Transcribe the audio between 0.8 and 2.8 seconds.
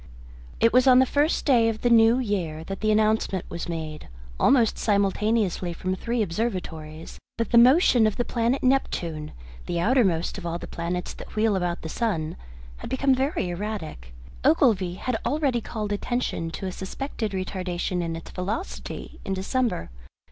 on the first day of the new year